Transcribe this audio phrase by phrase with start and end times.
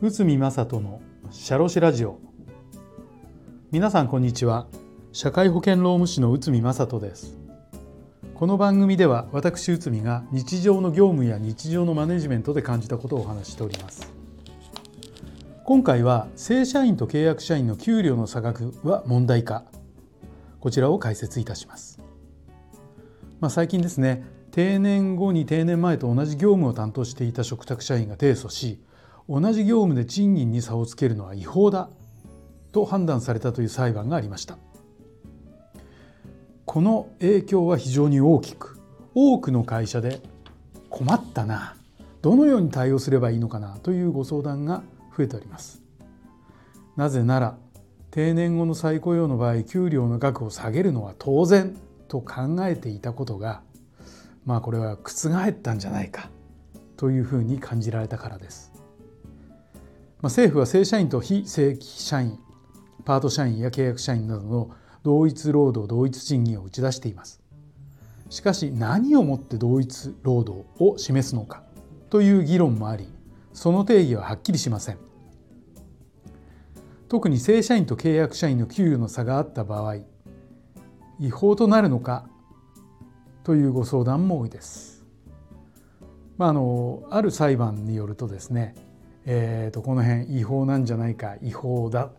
[0.00, 1.00] 内海正人の
[1.30, 2.18] シャロシラジオ。
[3.70, 4.66] 皆さんこんにちは。
[5.12, 7.38] 社会保険労務士の内海正人です。
[8.34, 14.12] この番組では私内海が日常の業務や日常のマネジメントで感じたことをお話ししております。
[15.64, 19.64] 今回は正社員と契約社員の給料の差額は問題か
[20.60, 22.00] こちらを解説いたします、
[23.40, 28.78] まあ、最近ですね定年後に定年前と同じ業務を担当していた嘱託社員が提訴し
[29.28, 31.90] 同じ業務で賃金に差をつけるのは違法だ
[32.70, 34.56] と判断されたという裁判がありました。
[36.66, 38.78] この影響は非常に大きく
[39.12, 40.20] 多くの会社で
[40.88, 41.74] 困ったな
[42.22, 44.84] どのように対応すればいいのかなというご相談が
[45.16, 45.82] 増えております。
[46.94, 47.56] なぜなら
[48.12, 53.62] 定年後の再雇用の場合給料の額を下げるのは当然と考えていたことが
[54.44, 56.30] まあこれは覆ったんじゃないか
[56.96, 58.72] というふうに感じられたからです。
[60.20, 62.38] まあ、政府は正社員と非正規社員
[63.04, 64.70] パート社員や契約社員などの
[65.02, 67.42] 同一労働同一賃金を打ち出しています。
[68.30, 71.62] しかし何をもって同一労働を示すのか
[72.08, 73.06] という議論もあり
[73.52, 74.98] その定義ははっきりしません。
[77.08, 79.96] 特に正社員と契約社員の給与の差があった場合
[81.20, 82.26] 違法となるのか
[83.44, 85.04] というご相談も多いです。
[86.36, 88.74] まあ、あのある裁判によるとですね
[89.26, 92.10] えー、とこの辺違法なんじゃないか違法だ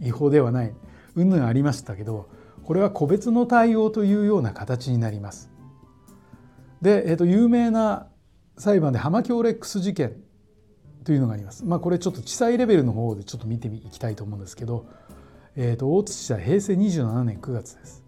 [0.00, 0.72] 違法ではない
[1.14, 2.28] 云々ありましたけど
[2.64, 5.50] これは個別の対応というような形になります。
[6.82, 8.08] で、えー、と有名な
[8.58, 10.16] 裁判でハマキョーレックス事件
[11.04, 11.64] というのがあります。
[11.64, 14.86] まあ、これちょっと地裁レベルの方でちょっと見ていきたいと思うんですけど、
[15.54, 18.02] えー、と大津市は平成27年9月です。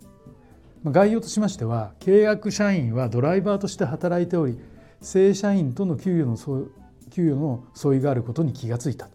[0.84, 4.58] 概要としましては契約社員はドライバーとして働いており
[5.00, 6.68] 正社員との給与の
[7.10, 9.08] 給与の相違があることに気がついた。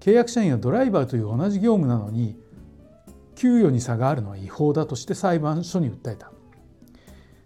[0.00, 2.38] 契約社員はドライバーという同じ業務なのに
[3.36, 6.30] 給与に差があるのは違法だとして裁判所に訴えた。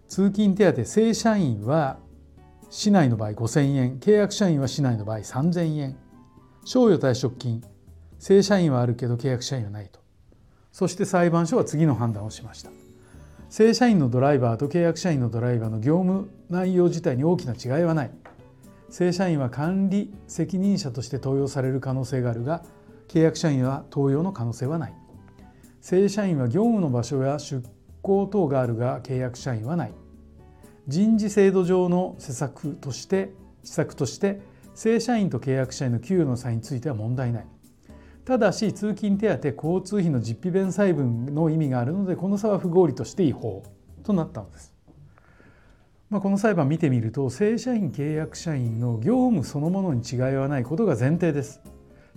[0.07, 1.99] 通勤手当正社員は
[2.69, 5.97] 市内の場合5,000円契約社員は市内の場合3,000円。
[6.65, 7.63] 賞与退職金
[8.19, 9.99] 正社員はあるけど契約社員はないと。
[10.71, 12.88] そして裁判所は次の判断をしました。
[13.49, 18.11] 正社員のドライバーと契約社員のドライバーの業務内容自体に大きな違いはない。
[18.89, 22.63] 正社員は管理責任者として登用される可能性があるが
[23.07, 24.93] 契約社員は登用の可能性はない。
[25.81, 27.67] 正社員は業務の場所や出
[28.03, 29.93] 向等があるが契約社員はない。
[30.87, 33.33] 人事制度上の施策として
[33.63, 34.41] 施策として
[34.75, 37.47] 正社員と契約社員の給与の差については問題ない。
[38.29, 43.63] ただし通勤手当交通費の実費弁済分の意味があるのでこの差は不合理として違法
[44.03, 44.71] となったのです
[46.11, 51.61] まあ、この裁判見てみると正社員契約社員の業務そのものに違いはないことが前提です。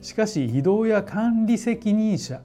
[0.00, 2.40] しかし移動や管理責任者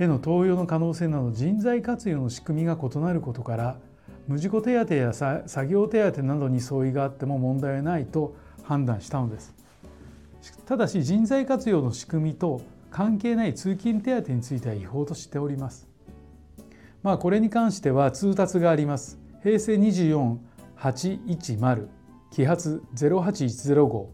[0.00, 3.76] への登用の可能性など人材活用の仕組みが異なることから
[4.26, 8.34] 無事故手当や作業手当などに相違があっても問題はないと
[8.64, 9.61] 判断したのです。
[10.66, 15.88] ただし人材活用の仕組みと関係ない通勤手当については違法としております。
[17.02, 19.18] まあこれに関しては通達があります。
[19.42, 21.88] 平成24810
[22.32, 24.06] 揮発08105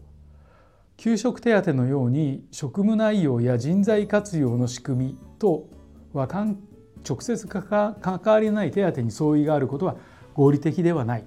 [0.97, 5.69] 給食手当のように職務内容や人材活用の仕組みと
[6.11, 9.95] は直接関わりない手当に相違があることは
[10.33, 11.23] 合理的ではない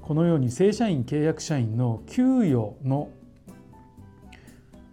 [0.00, 3.10] このように正社員契約社員の給与の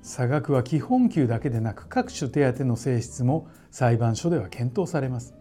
[0.07, 5.35] 差額は基本給だけでなく各種手当の性質も裁判所では検討されます。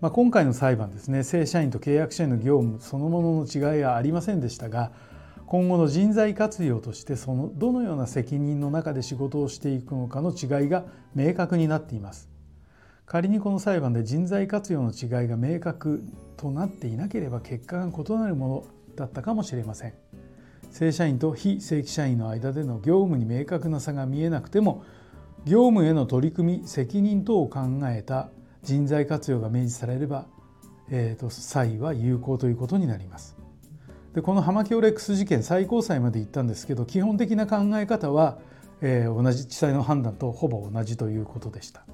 [0.00, 4.92] まあ、今回の裁判ですね正社員と契約社員の業務そのものの違いはありませんでしたが
[5.46, 10.84] 今後の人材活用としてそのどのような責任の中で仕事をしていくのかの違いが
[11.16, 12.28] 明確になっています。
[13.06, 16.04] 仮にこの裁判で人材活用の違いが明確
[16.36, 20.03] となっていなければ結果が異なるものだったかもしれません。
[20.74, 24.82] 正社員と非正規社員の間での業務に明確な差が見えなくても
[25.44, 28.30] 業務への取り組み責任等を考えた
[28.64, 30.26] 人材活用が明示されれば、
[30.90, 33.36] えーと、際は有効ということになります。
[34.14, 38.38] でこのハマキオレックス事件最高裁まで行ったんですけど基本的な考え方は、
[38.80, 41.86] えー、同じ地裁の判断とほぼ同じということでした。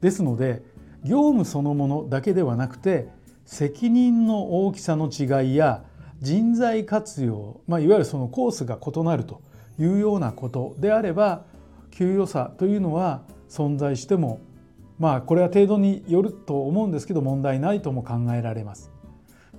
[0.00, 0.62] ですので
[1.02, 3.08] 業務そのものだけではなくて
[3.46, 5.82] 責任の大きさの違いや
[6.20, 9.40] 人材活用、まあ、いわゆるそのコースが異なると
[9.78, 11.44] いうようなことであれば
[11.90, 14.40] 給与差というのは存在しても
[14.98, 18.90] まあこれは程度によると思うんですけど問題ないとも考えられます。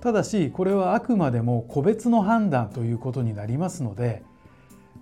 [0.00, 4.22] ただしこれはあくまでも個別の判断ということになりますので、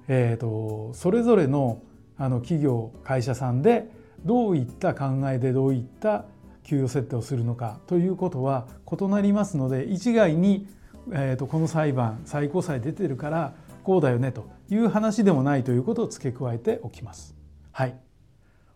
[0.08, 1.80] えーと、それぞれの
[2.20, 3.88] あの企業会社さんで
[4.24, 6.24] どういった考えでどういった
[6.64, 10.66] 給与設定をするのかということは異なりますので一概に、
[11.12, 17.34] えーとこの裁判最高裁出てるからこうだよねという話でもないということを付け加えておきます。
[17.72, 17.94] はい。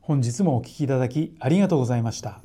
[0.01, 2.41] 本日もお聞きいただきありがとうございました。